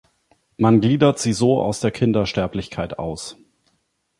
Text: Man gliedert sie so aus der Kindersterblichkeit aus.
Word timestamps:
Man 0.57 0.81
gliedert 0.81 1.19
sie 1.19 1.31
so 1.31 1.61
aus 1.61 1.79
der 1.79 1.91
Kindersterblichkeit 1.91 2.97
aus. 2.97 3.37